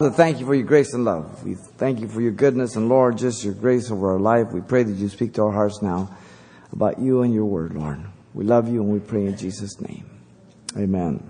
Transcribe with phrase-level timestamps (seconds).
[0.00, 1.44] Father, thank you for your grace and love.
[1.44, 4.48] We thank you for your goodness and Lord, just your grace over our life.
[4.52, 6.10] We pray that you speak to our hearts now
[6.72, 8.04] about you and your word, Lord.
[8.32, 10.04] We love you and we pray in Jesus' name.
[10.76, 11.22] Amen.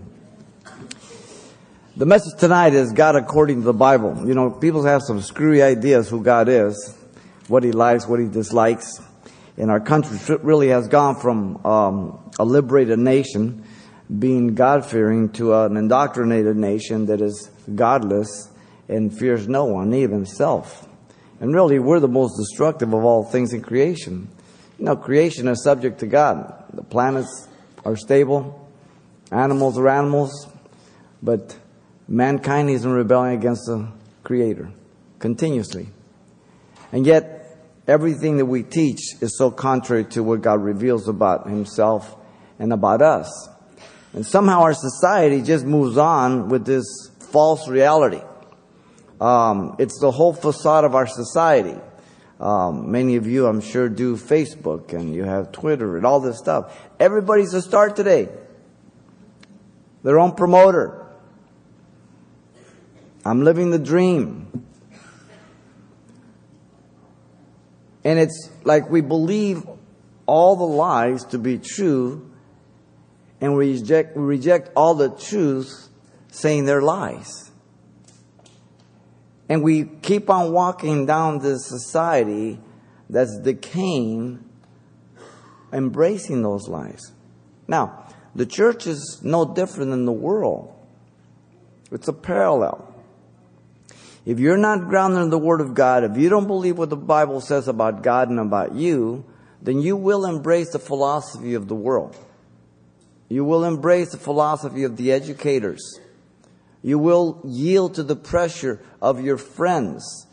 [1.98, 4.27] The message tonight is God according to the Bible.
[4.27, 6.96] You know, people have some screwy ideas who God is,
[7.49, 8.99] what he likes, what he dislikes.
[9.58, 13.62] And our country really has gone from um, a liberated nation
[14.19, 18.48] being God fearing to an indoctrinated nation that is godless
[18.88, 20.88] and fears no one, even himself.
[21.40, 24.28] And really, we're the most destructive of all things in creation.
[24.78, 26.64] You know, creation is subject to God.
[26.72, 27.48] The planets
[27.84, 28.68] are stable,
[29.30, 30.48] animals are animals,
[31.23, 31.56] but
[32.09, 33.88] mankind is in rebellion against the
[34.23, 34.70] Creator
[35.18, 35.88] continuously.
[36.92, 42.16] And yet, everything that we teach is so contrary to what God reveals about Himself
[42.59, 43.48] and about us.
[44.12, 46.84] And somehow our society just moves on with this
[47.32, 48.23] false reality.
[49.20, 51.78] Um, it's the whole facade of our society.
[52.41, 56.38] Um, many of you, I'm sure, do Facebook and you have Twitter and all this
[56.38, 56.76] stuff.
[56.98, 58.29] Everybody's a star today.
[60.02, 61.07] Their own promoter.
[63.24, 64.65] I'm living the dream.
[68.05, 69.65] And it's like we believe
[70.27, 72.31] all the lies to be true
[73.41, 75.89] and we reject, we reject all the truths
[76.31, 77.44] saying they're lies.
[79.48, 82.59] And we keep on walking down this society
[83.11, 84.42] that's decaying,
[85.73, 87.12] embracing those lies.
[87.69, 90.75] Now, the church is no different than the world.
[91.92, 92.91] It's a parallel.
[94.25, 96.97] If you're not grounded in the Word of God, if you don't believe what the
[96.97, 99.25] Bible says about God and about you,
[99.61, 102.17] then you will embrace the philosophy of the world.
[103.29, 106.01] You will embrace the philosophy of the educators.
[106.85, 110.27] You will yield to the pressure of your friends.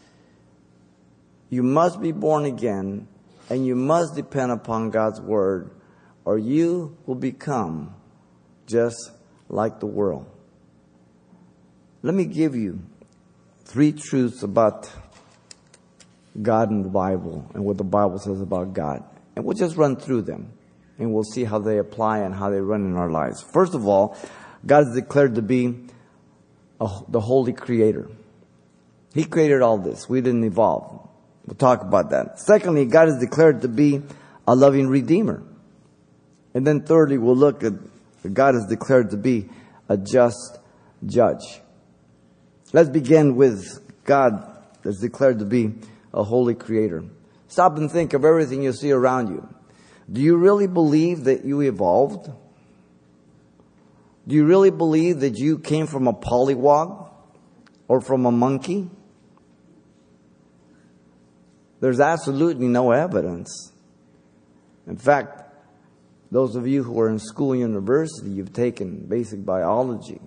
[1.50, 3.08] You must be born again
[3.50, 5.72] and you must depend upon God's word
[6.26, 7.96] or you will become
[8.68, 9.12] just
[9.48, 10.30] like the world.
[12.02, 12.82] Let me give you
[13.64, 14.92] three truths about
[16.42, 19.06] God and the Bible and what the Bible says about God.
[19.38, 20.52] And we'll just run through them
[21.00, 23.42] and we'll see how they apply and how they run in our lives.
[23.42, 24.18] First of all,
[24.66, 25.88] God is declared to be
[27.08, 28.10] the holy creator.
[29.14, 30.10] He created all this.
[30.10, 31.08] We didn't evolve.
[31.46, 32.40] We'll talk about that.
[32.40, 34.02] Secondly, God is declared to be
[34.48, 35.44] a loving redeemer.
[36.54, 37.74] And then thirdly, we'll look at
[38.34, 39.50] God is declared to be
[39.90, 40.60] a just
[41.06, 41.62] judge.
[42.74, 44.48] Let's begin with God
[44.84, 45.74] that's declared to be
[46.14, 47.04] a holy creator.
[47.48, 49.48] Stop and think of everything you see around you.
[50.12, 52.30] Do you really believe that you evolved?
[54.28, 57.10] Do you really believe that you came from a pollywog
[57.88, 58.90] or from a monkey?
[61.80, 63.72] There's absolutely no evidence.
[64.86, 65.42] In fact,
[66.32, 70.22] those of you who are in school university, you've taken basic biology,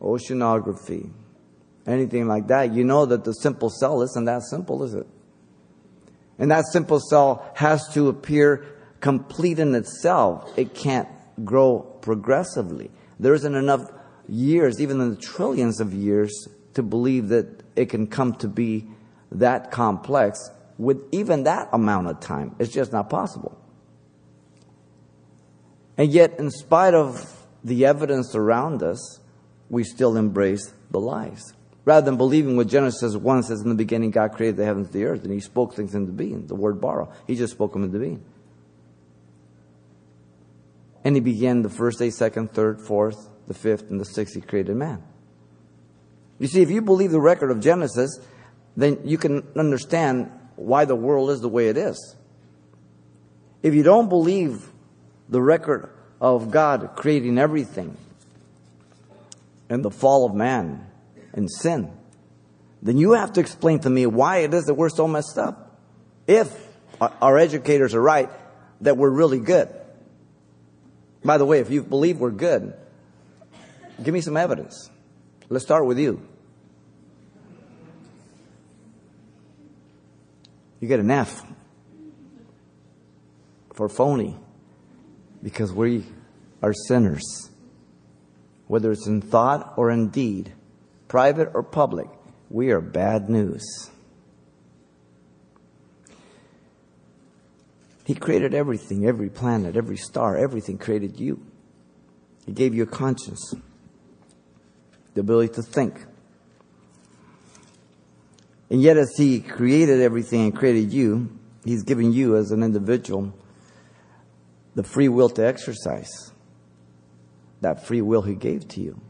[0.00, 1.10] oceanography,
[1.86, 5.06] anything like that, you know that the simple cell isn't that simple, is it?
[6.38, 8.64] And that simple cell has to appear
[9.00, 10.56] complete in itself.
[10.56, 11.08] It can't
[11.44, 12.90] grow progressively.
[13.18, 13.90] There isn't enough
[14.28, 18.88] years, even in the trillions of years, to believe that it can come to be
[19.30, 22.54] that complex with even that amount of time.
[22.58, 23.58] It's just not possible.
[25.96, 29.20] And yet, in spite of the evidence around us,
[29.68, 31.52] we still embrace the lies.
[31.84, 34.94] Rather than believing what Genesis 1 says in the beginning, God created the heavens and
[34.94, 36.46] the earth, and He spoke things into being.
[36.46, 37.08] The word bara.
[37.26, 38.24] He just spoke them into being.
[41.04, 44.34] And he began the first day, second, third, fourth, the fifth, and the sixth.
[44.34, 45.02] He created man.
[46.38, 48.18] You see, if you believe the record of Genesis,
[48.76, 52.16] then you can understand why the world is the way it is.
[53.62, 54.68] If you don't believe
[55.28, 57.96] the record of God creating everything
[59.68, 60.86] and the fall of man
[61.32, 61.92] and sin,
[62.82, 65.78] then you have to explain to me why it is that we're so messed up.
[66.26, 66.52] If
[67.00, 68.30] our educators are right,
[68.80, 69.68] that we're really good.
[71.24, 72.74] By the way, if you believe we're good,
[74.02, 74.90] give me some evidence.
[75.48, 76.26] Let's start with you.
[80.80, 81.44] You get an F
[83.72, 84.36] for phony
[85.42, 86.04] because we
[86.60, 87.50] are sinners.
[88.66, 90.52] Whether it's in thought or in deed,
[91.06, 92.08] private or public,
[92.50, 93.91] we are bad news.
[98.04, 101.44] He created everything, every planet, every star, everything created you.
[102.46, 103.54] He gave you a conscience,
[105.14, 106.04] the ability to think.
[108.70, 113.32] And yet, as He created everything and created you, He's given you as an individual
[114.74, 116.32] the free will to exercise
[117.60, 119.00] that free will He gave to you.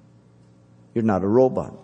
[0.94, 1.74] You're not a robot.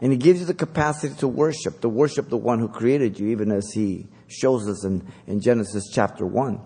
[0.00, 3.28] And He gives you the capacity to worship, to worship the one who created you,
[3.28, 6.60] even as He shows us in, in Genesis chapter 1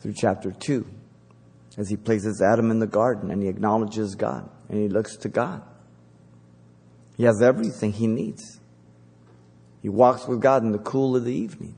[0.00, 0.86] through chapter 2,
[1.76, 5.28] as He places Adam in the garden and He acknowledges God and He looks to
[5.28, 5.62] God.
[7.16, 8.60] He has everything He needs.
[9.82, 11.76] He walks with God in the cool of the evening.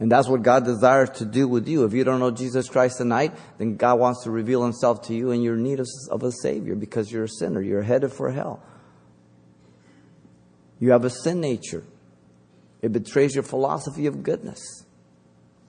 [0.00, 1.84] And that's what God desires to do with you.
[1.84, 5.30] If you don't know Jesus Christ tonight, then God wants to reveal himself to you
[5.30, 7.60] and you're need of a Savior because you're a sinner.
[7.60, 8.62] You're headed for hell.
[10.78, 11.84] You have a sin nature.
[12.82, 14.84] It betrays your philosophy of goodness.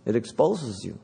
[0.06, 1.00] It exposes you.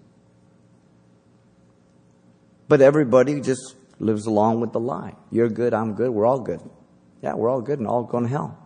[2.68, 5.15] But everybody just lives along with the lie.
[5.31, 6.62] You're good, I'm good, we're all good.
[7.21, 8.57] Yeah, we're all good and all going to hell.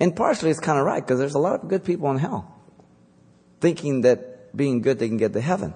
[0.00, 2.50] And partially it's kind of right because there's a lot of good people in hell
[3.60, 5.72] thinking that being good they can get to heaven.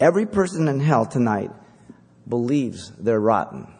[0.00, 1.50] Every person in hell tonight
[2.28, 3.72] believes they're rotten.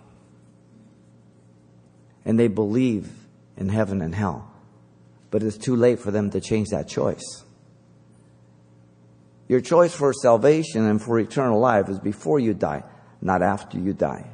[2.25, 3.11] And they believe
[3.57, 4.48] in heaven and hell.
[5.31, 7.45] But it's too late for them to change that choice.
[9.49, 12.85] Your choice for salvation and for eternal life is before you die,
[13.21, 14.27] not after you die.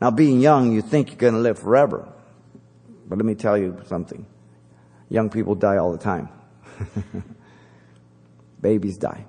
[0.00, 2.12] Now, being young, you think you're going to live forever.
[3.06, 4.26] But let me tell you something.
[5.08, 6.28] Young people die all the time.
[8.60, 9.24] Babies die.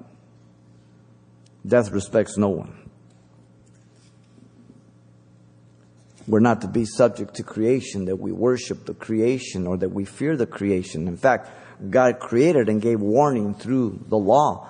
[1.65, 2.82] Death respects no one.
[6.27, 10.05] We're not to be subject to creation, that we worship the creation or that we
[10.05, 11.07] fear the creation.
[11.07, 11.49] In fact,
[11.89, 14.69] God created and gave warning through the law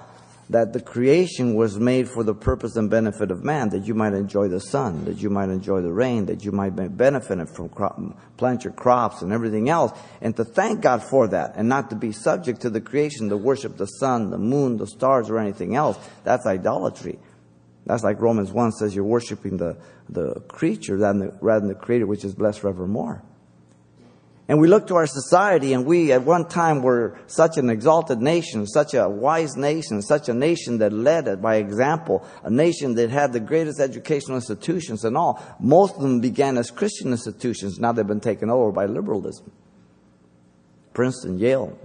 [0.50, 4.14] that the creation was made for the purpose and benefit of man, that you might
[4.14, 8.00] enjoy the sun, that you might enjoy the rain, that you might benefit from crop,
[8.38, 11.96] plant your crops and everything else, and to thank God for that, and not to
[11.96, 15.76] be subject to the creation, to worship the sun, the moon, the stars, or anything
[15.76, 15.98] else.
[16.24, 17.20] That's idolatry.
[17.86, 19.78] That's like Romans 1 says you're worshiping the,
[20.10, 23.24] the creature rather than the, rather than the creator, which is blessed forevermore.
[24.48, 28.20] And we look to our society, and we at one time were such an exalted
[28.20, 33.10] nation, such a wise nation, such a nation that led by example, a nation that
[33.10, 35.42] had the greatest educational institutions and all.
[35.62, 37.80] Most of them began as Christian institutions.
[37.80, 39.50] Now they've been taken over by liberalism.
[40.94, 41.78] Princeton, Yale,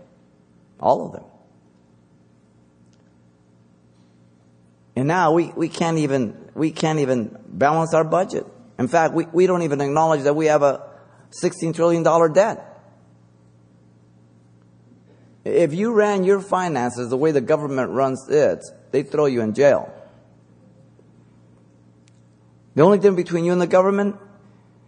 [0.80, 1.24] all of them.
[4.98, 8.44] And now we, we can't even we can't even balance our budget.
[8.80, 10.90] In fact, we, we don't even acknowledge that we have a
[11.40, 12.02] $16 trillion
[12.32, 12.64] debt.
[15.44, 19.54] If you ran your finances the way the government runs it, they throw you in
[19.54, 19.88] jail.
[22.74, 24.16] The only difference between you and the government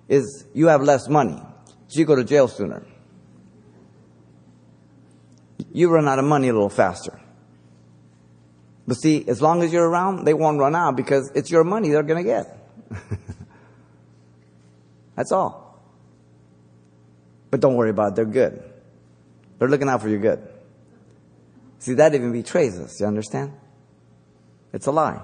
[0.09, 1.41] is you have less money.
[1.87, 2.85] So you go to jail sooner.
[5.73, 7.21] You run out of money a little faster.
[8.91, 11.91] But see, as long as you're around, they won't run out because it's your money
[11.91, 12.59] they're going to get.
[15.15, 15.81] That's all.
[17.53, 18.61] But don't worry about it, they're good.
[19.57, 20.41] They're looking out for your good.
[21.79, 23.53] See, that even betrays us, you understand?
[24.73, 25.23] It's a lie.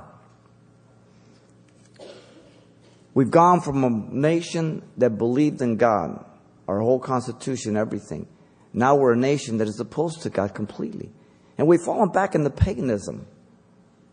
[3.14, 6.24] We've gone from a nation that believed in God,
[6.68, 8.28] our whole constitution, everything.
[8.72, 11.10] Now we're a nation that is opposed to God completely.
[11.58, 13.26] And we've fallen back into paganism.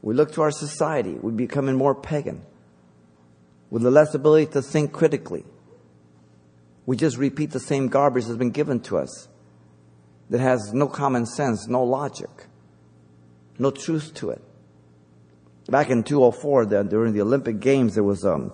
[0.03, 2.43] We look to our society, we're becoming more pagan,
[3.69, 5.45] with less ability to think critically.
[6.86, 9.29] We just repeat the same garbage that's been given to us
[10.29, 12.29] that has no common sense, no logic,
[13.57, 14.41] no truth to it.
[15.69, 18.51] Back in 204, the, during the Olympic Games, there was um,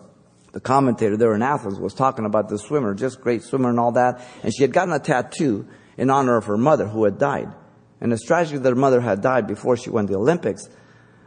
[0.51, 3.93] the commentator there in Athens was talking about the swimmer, just great swimmer and all
[3.93, 7.51] that, and she had gotten a tattoo in honor of her mother who had died.
[7.99, 10.69] And it's tragic that her mother had died before she won the Olympics.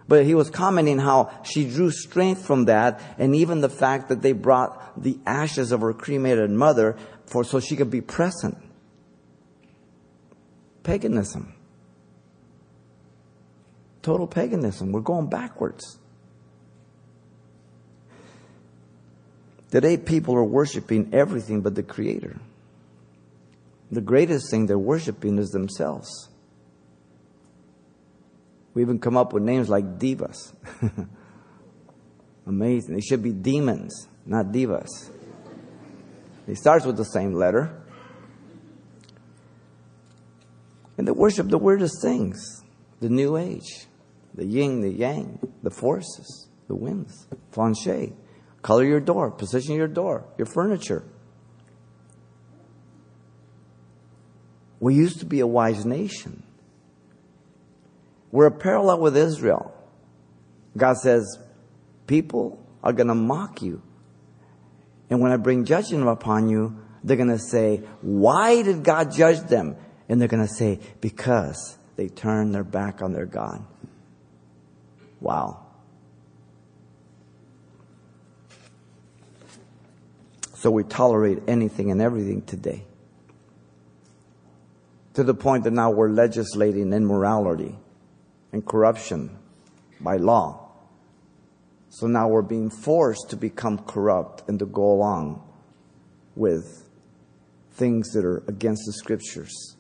[0.09, 4.23] But he was commenting how she drew strength from that and even the fact that
[4.23, 8.59] they brought the ashes of her cremated mother for so she could be present.
[10.83, 11.55] Paganism.
[14.03, 14.91] Total paganism.
[14.91, 15.99] We're going backwards.
[19.71, 22.39] Today people are worshiping everything but the creator.
[23.91, 26.29] The greatest thing they're worshiping is themselves.
[28.75, 30.53] We even come up with names like divas.
[32.47, 32.95] Amazing.
[32.95, 35.11] They should be demons, not divas.
[36.47, 37.79] It starts with the same letter.
[40.99, 42.63] And they worship the weirdest things
[43.01, 43.87] the new age,
[44.35, 48.17] the yin, the yang, the forces, the winds, Feng
[48.63, 51.05] Color your door, position your door, your furniture.
[54.79, 56.45] We used to be a wise nation.
[58.33, 59.73] We're parallel with Israel.
[60.77, 61.39] God says,
[62.07, 63.83] people are going to mock you.
[65.11, 69.41] And when I bring judgment upon you, they're going to say, why did God judge
[69.41, 69.77] them?
[70.09, 73.65] And they're going to say, because they turned their back on their God.
[75.21, 75.67] Wow.
[80.55, 82.85] So we tolerate anything and everything today
[85.15, 87.77] to the point that now we're legislating immorality
[88.53, 89.39] and corruption
[90.01, 90.71] by law.
[91.89, 95.43] So now we're being forced to become corrupt and to go along
[96.37, 96.89] with
[97.73, 99.77] things that are against the scriptures.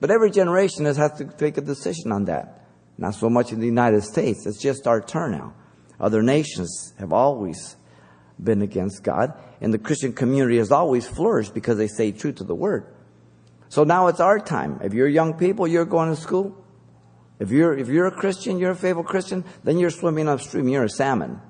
[0.00, 2.64] But every generation has had to take a decision on that.
[2.96, 4.46] Not so much in the United States.
[4.46, 5.54] It's just our turn now.
[6.00, 7.76] Other nations have always
[8.42, 12.44] been against God, and the Christian community has always flourished because they stay true to
[12.44, 12.86] the word.
[13.68, 14.80] So now it's our time.
[14.82, 16.64] If you're young people, you're going to school.
[17.38, 20.68] If you're, if you're a Christian, you're a faithful Christian, then you're swimming upstream.
[20.68, 21.40] You're a salmon.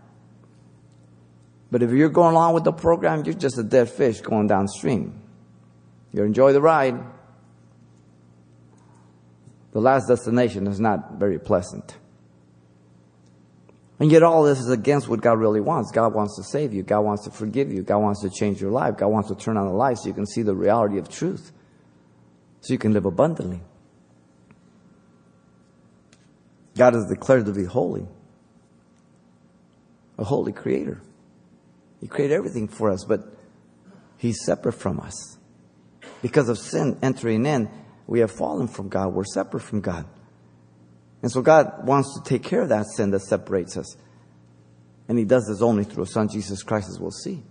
[1.71, 5.21] But if you're going along with the program, you're just a dead fish going downstream.
[6.13, 6.99] You enjoy the ride.
[9.73, 11.97] The last destination is not very pleasant.
[14.01, 15.91] And yet all this is against what God really wants.
[15.91, 16.83] God wants to save you.
[16.83, 17.83] God wants to forgive you.
[17.83, 18.97] God wants to change your life.
[18.97, 21.53] God wants to turn on the light so you can see the reality of truth
[22.61, 23.61] so you can live abundantly.
[26.79, 28.07] God is declared to be holy,
[30.17, 31.03] a holy creator.
[32.01, 33.21] He created everything for us, but
[34.17, 35.39] He's separate from us.
[36.23, 37.69] Because of sin entering in,
[38.07, 39.13] we have fallen from God.
[39.13, 40.07] We're separate from God.
[41.21, 43.97] And so God wants to take care of that sin that separates us.
[45.09, 47.43] And He does this only through His Son, Jesus Christ, as we'll see.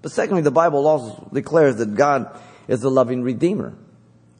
[0.00, 2.38] But secondly, the Bible also declares that God
[2.68, 3.76] is a loving redeemer.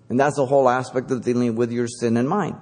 [0.08, 2.56] And that's the whole aspect of dealing with your sin and mind.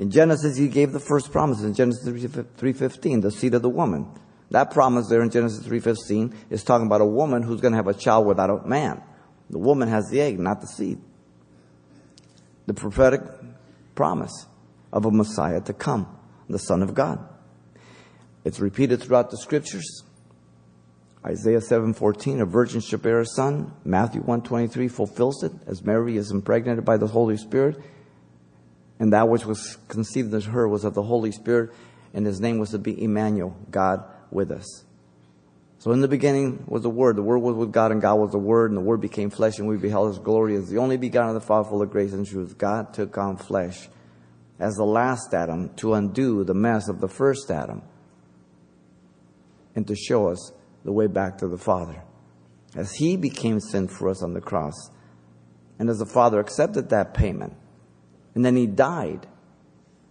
[0.00, 4.10] In Genesis, he gave the first promise in Genesis 3.15, the seed of the woman.
[4.50, 7.86] That promise there in Genesis 3.15 is talking about a woman who's going to have
[7.86, 9.02] a child without a man.
[9.50, 11.02] The woman has the egg, not the seed.
[12.64, 13.20] The prophetic
[13.94, 14.46] promise
[14.90, 16.06] of a Messiah to come,
[16.48, 17.18] the Son of God.
[18.42, 20.02] It's repeated throughout the scriptures.
[21.26, 23.74] Isaiah 7:14, a virgin shall bear a son.
[23.84, 27.76] Matthew 1:23 fulfills it as Mary is impregnated by the Holy Spirit.
[29.00, 31.70] And that which was conceived in her was of the Holy Spirit,
[32.14, 34.84] and his name was to be Emmanuel, God with us.
[35.78, 37.16] So in the beginning was the Word.
[37.16, 39.58] The Word was with God, and God was the Word, and the Word became flesh,
[39.58, 42.12] and we beheld His glory as the only begotten of the Father, full of grace
[42.12, 42.58] and truth.
[42.58, 43.88] God took on flesh
[44.58, 47.80] as the last Adam to undo the mess of the first Adam
[49.74, 50.52] and to show us
[50.84, 52.02] the way back to the Father.
[52.76, 54.90] As He became sin for us on the cross,
[55.78, 57.54] and as the Father accepted that payment,
[58.34, 59.26] and then He died,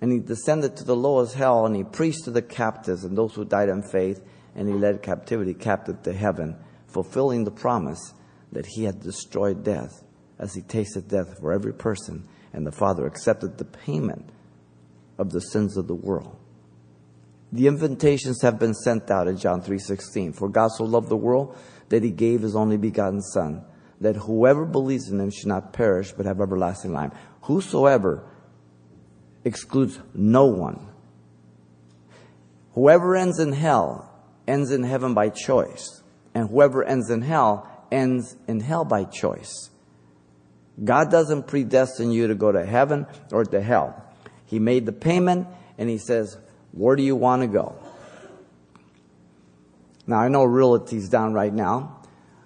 [0.01, 3.35] and He descended to the lowest hell, and He preached to the captives and those
[3.35, 4.21] who died in faith,
[4.55, 6.55] and He led captivity captive to heaven,
[6.87, 8.13] fulfilling the promise
[8.51, 10.03] that He had destroyed death
[10.37, 14.31] as He tasted death for every person, and the Father accepted the payment
[15.17, 16.35] of the sins of the world.
[17.51, 20.33] The invitations have been sent out in John 3:16.
[20.33, 21.55] For God so loved the world
[21.89, 23.63] that he gave his only begotten son,
[24.01, 27.11] that whoever believes in him should not perish but have everlasting life.
[27.41, 28.23] Whosoever
[29.43, 30.87] excludes no one.
[32.73, 34.09] Whoever ends in hell
[34.47, 36.01] ends in heaven by choice,
[36.33, 39.69] and whoever ends in hell ends in hell by choice.
[40.83, 44.05] God doesn't predestine you to go to heaven or to hell.
[44.45, 46.37] He made the payment and he says,
[46.71, 47.75] where do you want to go?
[50.07, 52.01] Now, I know realty's down right now,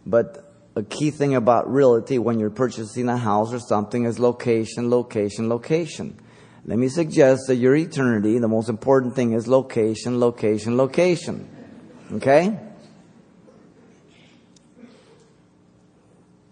[0.05, 4.89] but a key thing about realty when you're purchasing a house or something is location,
[4.89, 6.19] location, location.
[6.65, 11.47] Let me suggest that your eternity, the most important thing is location, location, location.
[12.13, 12.57] Okay?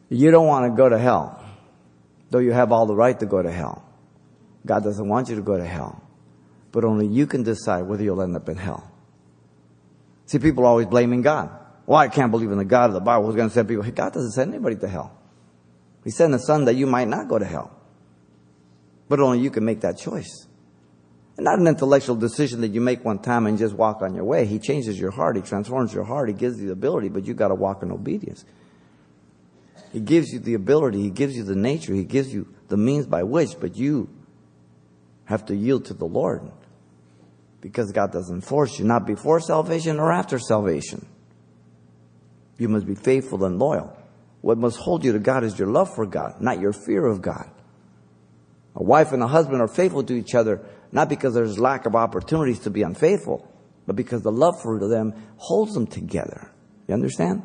[0.10, 1.44] You don't want to go to hell,
[2.30, 3.84] though you have all the right to go to hell.
[4.66, 6.02] God doesn't want you to go to hell
[6.72, 8.90] but only you can decide whether you'll end up in hell.
[10.26, 11.50] See, people are always blaming God.
[11.92, 13.84] Well, I can't believe in the God of the Bible who's going to send people.
[13.84, 15.12] God doesn't send anybody to hell.
[16.06, 17.78] He sent the Son that you might not go to hell.
[19.10, 20.48] But only you can make that choice.
[21.36, 24.24] And not an intellectual decision that you make one time and just walk on your
[24.24, 24.46] way.
[24.46, 25.36] He changes your heart.
[25.36, 26.30] He transforms your heart.
[26.30, 28.46] He gives you the ability, but you got to walk in obedience.
[29.92, 31.02] He gives you the ability.
[31.02, 31.94] He gives you the nature.
[31.94, 34.08] He gives you the means by which, but you
[35.26, 36.54] have to yield to the Lord
[37.60, 41.06] because God doesn't force you, not before salvation or after salvation.
[42.62, 43.92] You must be faithful and loyal.
[44.42, 47.20] What must hold you to God is your love for God, not your fear of
[47.20, 47.50] God.
[48.76, 51.96] A wife and a husband are faithful to each other, not because there's lack of
[51.96, 53.52] opportunities to be unfaithful,
[53.88, 56.52] but because the love for them holds them together.
[56.88, 57.42] You understand?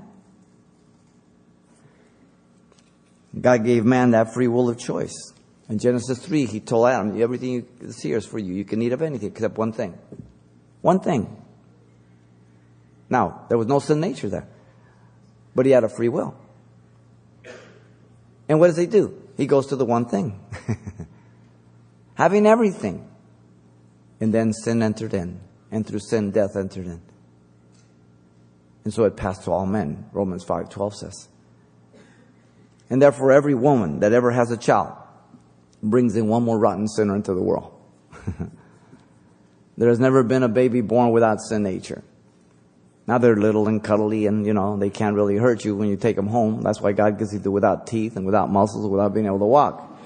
[3.40, 5.32] God gave man that free will of choice.
[5.70, 8.52] In Genesis 3, he told Adam, everything is here is for you.
[8.52, 9.98] You can eat of anything except one thing.
[10.82, 11.42] One thing.
[13.08, 14.48] Now, there was no sin nature there.
[15.56, 16.36] But he had a free will.
[18.48, 19.20] And what does he do?
[19.36, 20.38] He goes to the one thing.
[22.14, 23.08] Having everything.
[24.20, 25.40] And then sin entered in.
[25.72, 27.00] And through sin, death entered in.
[28.84, 31.28] And so it passed to all men, Romans 5.12 says.
[32.90, 34.92] And therefore every woman that ever has a child
[35.82, 37.72] brings in one more rotten sinner into the world.
[39.78, 42.04] there has never been a baby born without sin nature.
[43.06, 45.96] Now they're little and cuddly and, you know, they can't really hurt you when you
[45.96, 46.62] take them home.
[46.62, 49.44] That's why God gives you the without teeth and without muscles, without being able to
[49.44, 49.96] walk.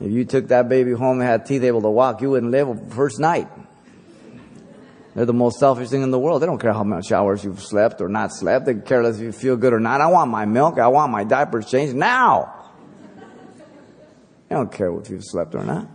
[0.00, 2.88] If you took that baby home and had teeth able to walk, you wouldn't live
[2.88, 3.48] the first night.
[5.14, 6.40] They're the most selfish thing in the world.
[6.40, 8.64] They don't care how much hours you've slept or not slept.
[8.64, 10.00] They care less if you feel good or not.
[10.00, 10.78] I want my milk.
[10.78, 12.70] I want my diapers changed now.
[14.48, 15.88] They don't care if you've slept or not.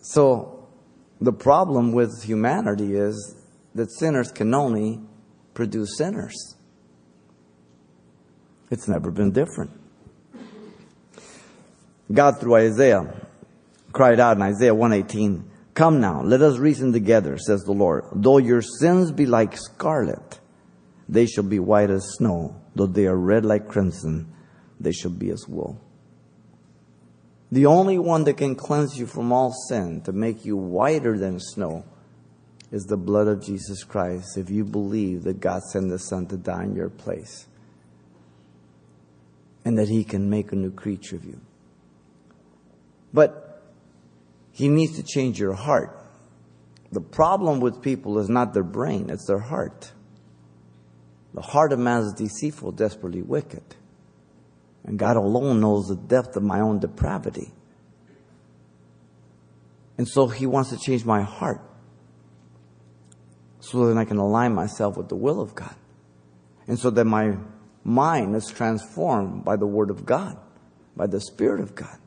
[0.00, 0.57] So,
[1.20, 3.36] the problem with humanity is
[3.74, 5.00] that sinners can only
[5.54, 6.56] produce sinners.
[8.70, 9.70] It's never been different.
[12.12, 13.14] God, through Isaiah,
[13.92, 15.44] cried out in Isaiah 118,
[15.74, 18.04] Come now, let us reason together, says the Lord.
[18.12, 20.40] Though your sins be like scarlet,
[21.08, 22.60] they shall be white as snow.
[22.74, 24.32] Though they are red like crimson,
[24.80, 25.80] they shall be as wool.
[27.50, 31.40] The only one that can cleanse you from all sin, to make you whiter than
[31.40, 31.84] snow,
[32.70, 36.36] is the blood of Jesus Christ if you believe that God sent the Son to
[36.36, 37.46] die in your place
[39.64, 41.40] and that He can make a new creature of you.
[43.12, 43.48] But
[44.58, 45.96] he needs to change your heart.
[46.90, 49.92] The problem with people is not their brain, it's their heart.
[51.32, 53.62] The heart of man is deceitful, desperately wicked.
[54.88, 57.52] And God alone knows the depth of my own depravity.
[59.98, 61.60] And so He wants to change my heart
[63.60, 65.74] so that I can align myself with the will of God.
[66.66, 67.36] And so that my
[67.84, 70.38] mind is transformed by the Word of God,
[70.96, 71.98] by the Spirit of God,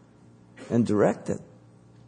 [0.72, 1.38] and directed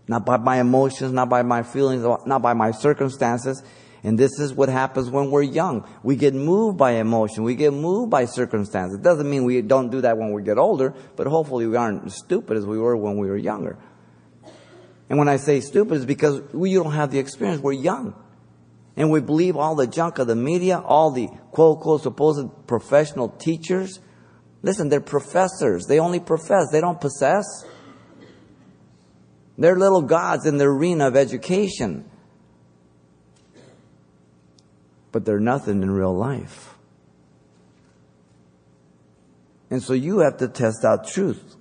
[0.08, 3.64] not by my emotions, not by my feelings, not by my circumstances.
[4.04, 5.88] And this is what happens when we're young.
[6.04, 7.44] We get moved by emotion.
[7.44, 8.94] We get moved by circumstance.
[8.94, 12.06] It doesn't mean we don't do that when we get older, but hopefully we aren't
[12.06, 13.78] as stupid as we were when we were younger.
[15.10, 17.62] And when I say stupid, it's because we don't have the experience.
[17.62, 18.16] We're young.
[18.98, 23.30] And we believe all the junk of the media, all the quote, quote, supposed professional
[23.30, 24.00] teachers.
[24.62, 25.86] Listen, they're professors.
[25.88, 26.68] They only profess.
[26.72, 27.46] They don't possess.
[29.58, 32.10] They're little gods in the arena of education.
[35.14, 36.76] But they're nothing in real life.
[39.70, 41.56] And so you have to test out truth.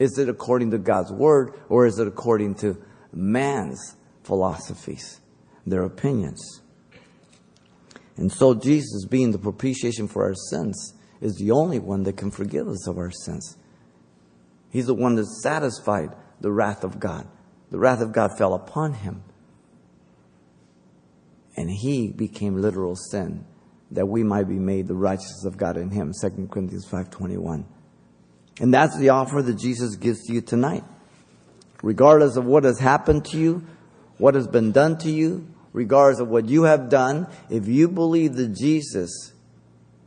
[0.00, 5.20] Is it according to God's word or is it according to man's philosophies,
[5.64, 6.62] their opinions?
[8.16, 12.30] And so Jesus, being the propitiation for our sins, is the only one that can
[12.30, 13.56] forgive us of our sins.
[14.70, 17.28] He's the one that satisfied the wrath of God.
[17.70, 19.22] The wrath of God fell upon him.
[21.56, 23.44] And he became literal sin
[23.90, 26.12] that we might be made the righteousness of God in him.
[26.20, 27.64] 2 Corinthians 5.21.
[28.60, 30.84] And that's the offer that Jesus gives to you tonight.
[31.82, 33.66] Regardless of what has happened to you,
[34.18, 38.34] what has been done to you, regardless of what you have done, if you believe
[38.34, 39.32] that Jesus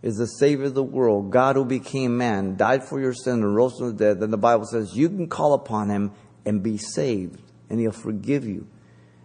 [0.01, 3.55] is the Savior of the world, God who became man, died for your sin and
[3.55, 6.11] rose from the dead, then the Bible says you can call upon him
[6.45, 8.67] and be saved, and He'll forgive you.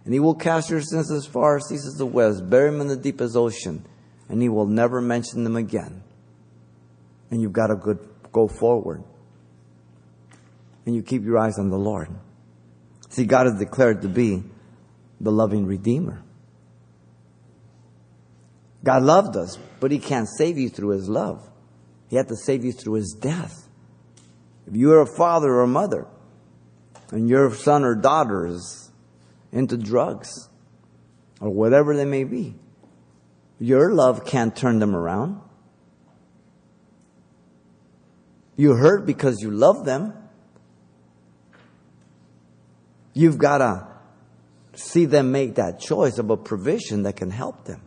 [0.05, 2.81] And He will cast your sins as far as east as the west, bury them
[2.81, 3.85] in the deepest ocean,
[4.29, 6.03] and He will never mention them again.
[7.31, 7.97] And you've got to go,
[8.31, 9.03] go forward.
[10.85, 12.09] And you keep your eyes on the Lord.
[13.09, 14.43] See, God is declared to be
[15.21, 16.21] the loving Redeemer.
[18.83, 21.49] God loved us, but He can't save you through His love.
[22.09, 23.69] He had to save you through His death.
[24.67, 26.07] If you are a father or a mother
[27.11, 28.82] and your son or daughter is
[29.53, 30.49] into drugs
[31.39, 32.55] or whatever they may be,
[33.59, 35.39] your love can't turn them around.
[38.57, 40.13] You hurt because you love them.
[43.13, 43.87] You've got to
[44.75, 47.81] see them make that choice of a provision that can help them.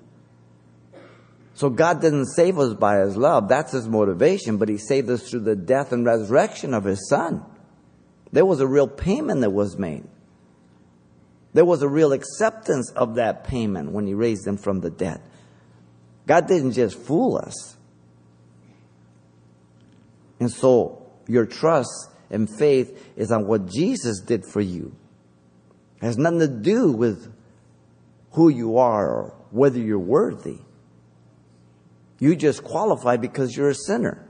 [1.54, 3.48] So God didn't save us by His love.
[3.48, 7.42] That's His motivation, but He saved us through the death and resurrection of His Son.
[8.30, 10.04] There was a real payment that was made.
[11.56, 15.22] There was a real acceptance of that payment when He raised them from the dead.
[16.26, 17.78] God didn't just fool us.
[20.38, 24.94] And so your trust and faith is on what Jesus did for you.
[26.02, 27.32] It has nothing to do with
[28.32, 30.58] who you are or whether you're worthy.
[32.18, 34.28] You just qualify because you're a sinner.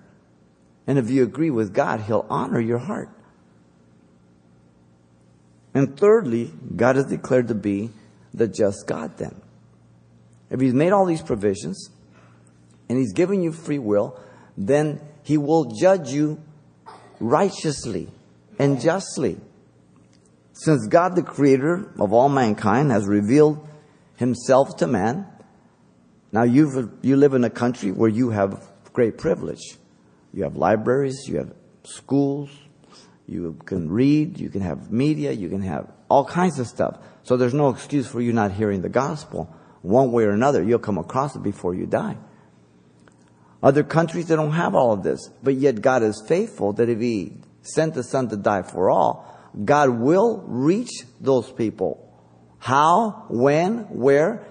[0.86, 3.10] And if you agree with God, He'll honor your heart.
[5.76, 7.90] And thirdly, God is declared to be
[8.32, 9.38] the just God then.
[10.48, 11.90] If He's made all these provisions
[12.88, 14.18] and He's given you free will,
[14.56, 16.40] then He will judge you
[17.20, 18.08] righteously
[18.58, 19.36] and justly.
[20.54, 23.68] Since God, the creator of all mankind, has revealed
[24.16, 25.26] Himself to man,
[26.32, 29.76] now you you live in a country where you have great privilege.
[30.32, 31.52] You have libraries, you have
[31.84, 32.48] schools,
[33.26, 36.98] you can read, you can have media, you can have all kinds of stuff.
[37.24, 39.52] So there's no excuse for you not hearing the gospel.
[39.82, 42.16] One way or another, you'll come across it before you die.
[43.62, 45.28] Other countries, they don't have all of this.
[45.42, 49.32] But yet God is faithful that if He sent the Son to die for all,
[49.64, 52.02] God will reach those people.
[52.58, 54.46] How, when, where,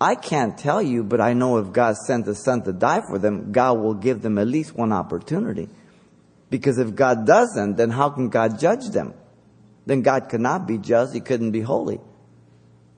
[0.00, 3.18] I can't tell you, but I know if God sent the Son to die for
[3.18, 5.68] them, God will give them at least one opportunity.
[6.50, 9.14] Because if God doesn't, then how can God judge them?
[9.86, 11.14] Then God cannot be just.
[11.14, 12.00] He couldn't be holy.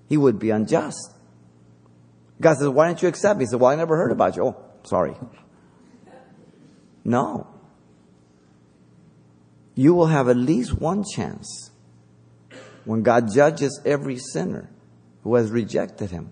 [0.09, 1.13] He would be unjust.
[2.41, 3.45] God says, why didn't you accept me?
[3.45, 4.47] He said, well, I never heard about you.
[4.47, 5.15] Oh, sorry.
[7.05, 7.47] No.
[9.75, 11.71] You will have at least one chance
[12.85, 14.71] when God judges every sinner
[15.23, 16.31] who has rejected him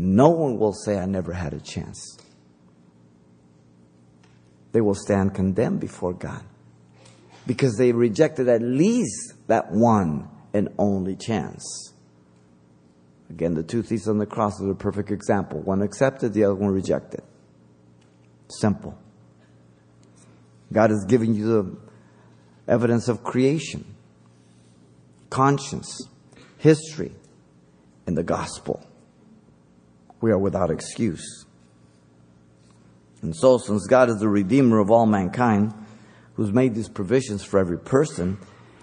[0.00, 2.16] no one will say, I never had a chance.
[4.72, 6.42] They will stand condemned before God
[7.46, 11.92] because they rejected at least that one and only chance.
[13.30, 15.60] Again, the two thieves on the cross are a perfect example.
[15.60, 17.22] One accepted, the other one rejected.
[18.48, 18.98] Simple.
[20.72, 21.76] God has given you the
[22.72, 23.94] evidence of creation,
[25.30, 26.08] conscience,
[26.58, 27.12] history,
[28.06, 28.84] and the gospel
[30.20, 31.46] we are without excuse.
[33.22, 35.74] And so, since God is the Redeemer of all mankind,
[36.34, 38.38] who's made these provisions for every person,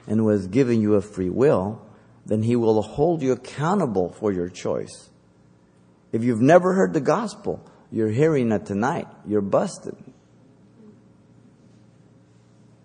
[0.07, 1.81] and who has given you a free will,
[2.25, 5.09] then He will hold you accountable for your choice.
[6.11, 9.07] If you've never heard the gospel, you're hearing it tonight.
[9.25, 9.95] You're busted.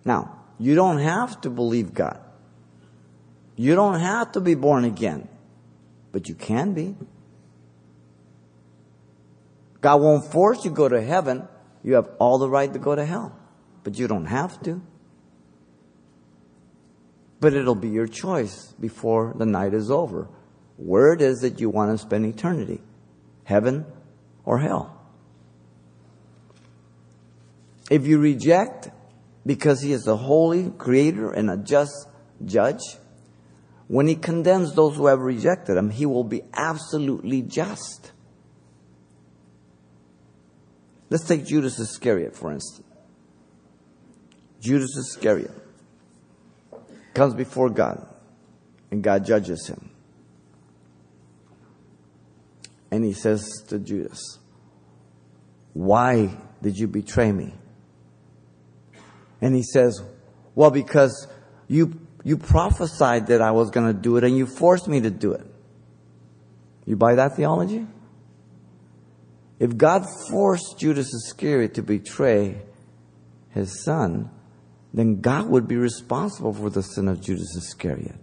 [0.05, 2.19] Now, you don't have to believe God.
[3.55, 5.27] You don't have to be born again,
[6.11, 6.95] but you can be.
[9.83, 11.45] God won't force you to go to heaven.
[11.83, 13.37] You have all the right to go to hell,
[13.83, 14.81] but you don't have to.
[17.41, 20.29] But it'll be your choice before the night is over.
[20.77, 22.81] Where it is that you want to spend eternity
[23.43, 23.85] heaven
[24.45, 24.97] or hell.
[27.91, 28.89] If you reject
[29.45, 32.07] because he is a holy creator and a just
[32.45, 32.79] judge,
[33.89, 38.12] when he condemns those who have rejected him, he will be absolutely just.
[41.13, 42.87] Let's take Judas Iscariot, for instance.
[44.59, 45.51] Judas Iscariot
[47.13, 48.03] comes before God,
[48.89, 49.91] and God judges him.
[52.89, 54.39] And he says to Judas,
[55.73, 57.53] Why did you betray me?
[59.39, 60.01] And he says,
[60.55, 61.27] Well, because
[61.67, 65.11] you, you prophesied that I was going to do it and you forced me to
[65.11, 65.45] do it.
[66.87, 67.85] You buy that theology?
[69.63, 72.61] If God forced Judas Iscariot to betray
[73.51, 74.29] his son,
[74.93, 78.17] then God would be responsible for the sin of Judas Iscariot.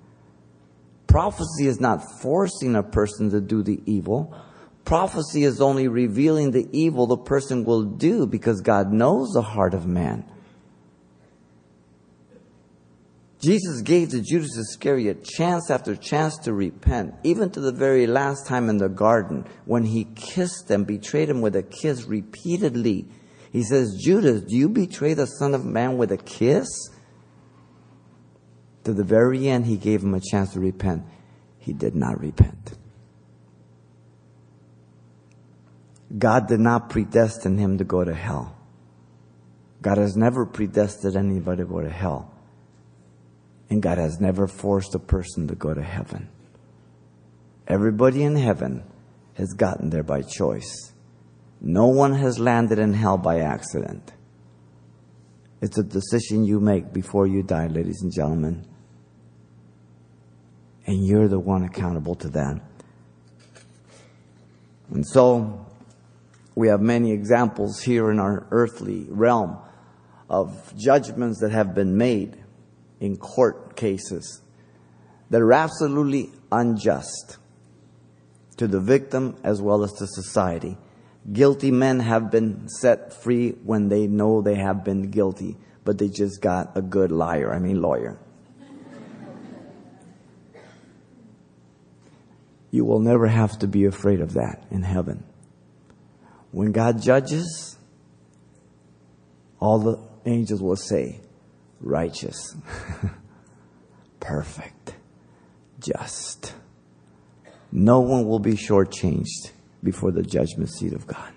[1.07, 4.37] Prophecy is not forcing a person to do the evil.
[4.85, 9.73] Prophecy is only revealing the evil the person will do because God knows the heart
[9.73, 10.31] of man.
[13.41, 18.47] Jesus gave to Judas Iscariot chance after chance to repent, even to the very last
[18.47, 23.09] time in the garden when he kissed and betrayed him with a kiss repeatedly.
[23.51, 26.69] He says, Judas, do you betray the Son of Man with a kiss?
[28.85, 31.05] To the very end, he gave him a chance to repent.
[31.59, 32.73] He did not repent.
[36.17, 38.57] God did not predestine him to go to hell.
[39.81, 42.35] God has never predestined anybody to go to hell.
[43.71, 46.29] And God has never forced a person to go to heaven.
[47.69, 48.83] Everybody in heaven
[49.35, 50.93] has gotten there by choice.
[51.61, 54.13] No one has landed in hell by accident.
[55.61, 58.67] It's a decision you make before you die, ladies and gentlemen.
[60.87, 62.61] And you're the one accountable to that.
[64.91, 65.67] And so,
[66.57, 69.59] we have many examples here in our earthly realm
[70.29, 72.40] of judgments that have been made
[73.01, 74.43] in court cases
[75.31, 77.39] that are absolutely unjust
[78.57, 80.77] to the victim as well as to society.
[81.33, 86.09] Guilty men have been set free when they know they have been guilty, but they
[86.09, 88.19] just got a good liar, I mean lawyer.
[92.71, 95.25] You will never have to be afraid of that in heaven.
[96.53, 97.77] When God judges,
[99.59, 101.21] all the angels will say,
[101.81, 102.57] righteous,
[104.21, 104.95] perfect,
[105.81, 106.55] just.
[107.73, 111.33] No one will be shortchanged before the judgment seat of God.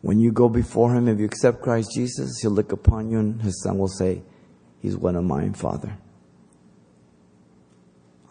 [0.00, 3.42] When you go before Him, if you accept Christ Jesus, He'll look upon you and
[3.42, 4.22] His Son will say,
[4.80, 5.98] He's one of mine, Father.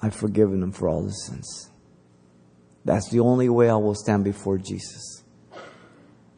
[0.01, 1.71] I've forgiven him for all his sins.
[2.85, 5.23] That's the only way I will stand before Jesus.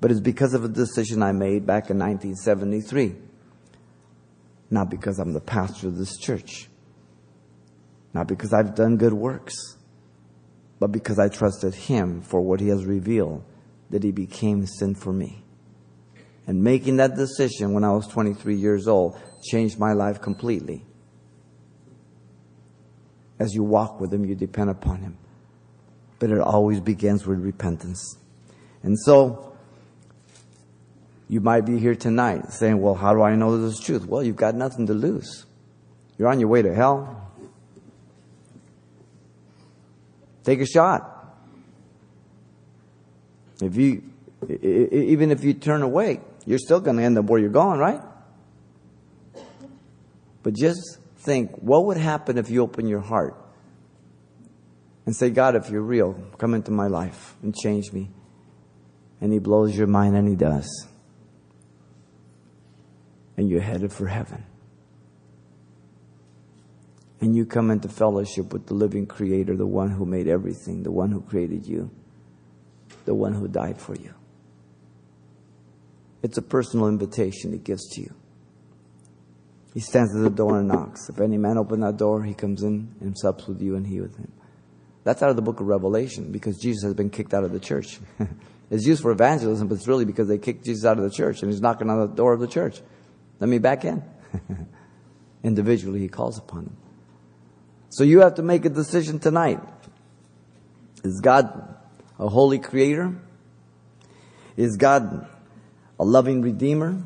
[0.02, 3.16] But it's because of a decision I made back in 1973.
[4.70, 6.70] Not because I'm the pastor of this church.
[8.14, 9.56] Not because I've done good works.
[10.80, 13.44] But because I trusted him for what he has revealed
[13.90, 15.44] that he became sin for me.
[16.48, 20.86] And making that decision when I was 23 years old changed my life completely.
[23.40, 25.18] As you walk with Him, you depend upon Him.
[26.20, 28.18] But it always begins with repentance.
[28.84, 29.49] And so,
[31.30, 34.08] you might be here tonight saying, well, how do I know this is truth?
[34.08, 35.46] Well, you've got nothing to lose.
[36.18, 37.32] You're on your way to hell.
[40.44, 41.16] Take a shot.
[43.62, 44.04] If you,
[44.50, 48.02] even if you turn away, you're still going to end up where you're going, right?
[50.42, 53.36] But just think what would happen if you open your heart
[55.06, 58.10] and say, God, if you're real, come into my life and change me.
[59.22, 60.89] And He blows your mind, and He does.
[63.40, 64.44] And you're headed for heaven.
[67.22, 70.92] And you come into fellowship with the living Creator, the one who made everything, the
[70.92, 71.90] one who created you,
[73.06, 74.14] the one who died for you.
[76.22, 78.14] It's a personal invitation He gives to you.
[79.74, 81.08] He stands at the door and knocks.
[81.08, 84.02] If any man open that door, he comes in and sups with you and he
[84.02, 84.34] with him.
[85.06, 87.60] That's out of the book of Revelation because Jesus has been kicked out of the
[87.62, 88.00] church.
[88.70, 91.42] it's used for evangelism, but it's really because they kicked Jesus out of the church
[91.42, 92.82] and he's knocking on the door of the church.
[93.40, 94.04] Let me back in.
[95.44, 96.78] Individually, he calls upon them.
[97.90, 99.60] So you have to make a decision tonight.
[101.04, 101.76] Is God
[102.20, 103.16] a holy creator?
[104.58, 105.28] Is God
[106.00, 107.02] a loving redeemer?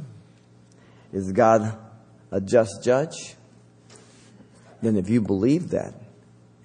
[1.11, 1.77] Is God
[2.33, 3.35] a just judge,
[4.81, 5.93] then if you believe that,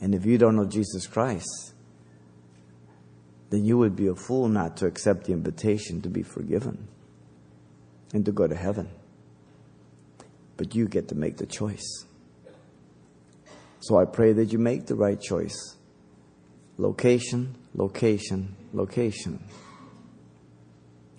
[0.01, 1.75] and if you don't know Jesus Christ,
[3.51, 6.89] then you would be a fool not to accept the invitation to be forgiven
[8.15, 8.89] and to go to heaven.
[10.59, 12.05] But you get to make the choice.
[13.81, 15.77] So I pray that you make the right choice.
[16.77, 19.43] Location, location, location.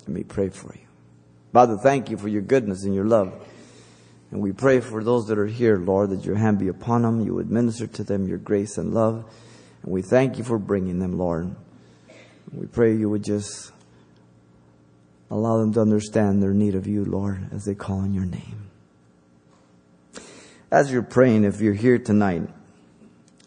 [0.01, 0.85] Let me pray for you.
[1.53, 3.33] Father, thank you for your goodness and your love.
[4.31, 7.25] And we pray for those that are here, Lord, that your hand be upon them.
[7.25, 9.25] You would minister to them your grace and love.
[9.81, 11.55] And we thank you for bringing them, Lord.
[12.51, 13.71] We pray you would just
[15.31, 18.68] allow them to understand their need of you, Lord, as they call on your name.
[20.71, 22.47] As you're praying, if you're here tonight,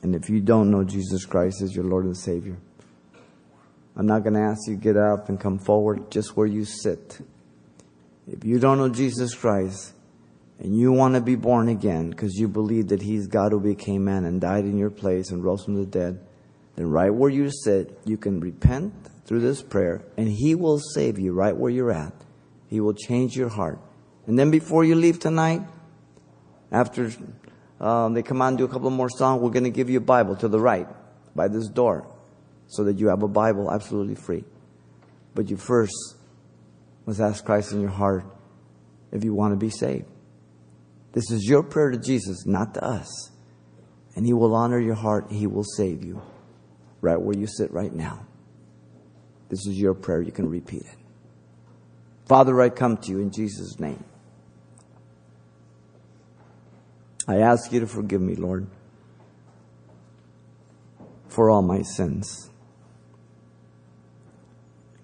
[0.03, 2.57] and if you don't know Jesus Christ as your Lord and Savior,
[3.97, 6.65] I'm not going to ask you to get up and come forward just where you
[6.65, 7.21] sit.
[8.27, 9.93] If you don't know Jesus Christ,
[10.59, 14.05] and you want to be born again because you believe that He's God who became
[14.05, 16.21] man and died in your place and rose from the dead,
[16.77, 18.95] then right where you sit, you can repent
[19.27, 22.15] through this prayer and He will save you right where you're at.
[22.69, 23.81] He will change your heart.
[24.27, 25.63] And then before you leave tonight,
[26.73, 27.11] after
[27.81, 29.99] um, they come on and do a couple more songs, we're going to give you
[29.99, 30.89] a Bible to the right
[31.35, 32.07] by this door
[32.67, 34.45] so that you have a Bible absolutely free.
[35.35, 36.17] But you first
[37.07, 38.25] must ask Christ in your heart
[39.13, 40.07] if you want to be saved.
[41.13, 43.31] This is your prayer to Jesus, not to us.
[44.15, 45.31] And He will honor your heart.
[45.31, 46.23] He will save you
[47.01, 48.27] right where you sit right now.
[49.49, 50.23] This is your prayer.
[50.23, 50.99] You can repeat it.
[52.27, 54.03] Father, I come to you in Jesus' name.
[57.27, 58.67] I ask you to forgive me, Lord,
[61.29, 62.51] for all my sins.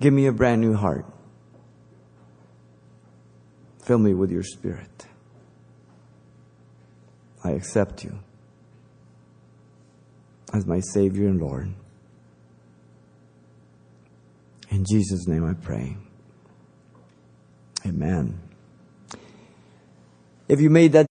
[0.00, 1.06] Give me a brand new heart.
[3.82, 5.06] Fill me with your spirit.
[7.42, 8.18] I accept you
[10.52, 11.72] as my Savior and Lord.
[14.70, 15.96] In Jesus' name I pray.
[17.86, 18.40] Amen.
[20.48, 21.07] If you made that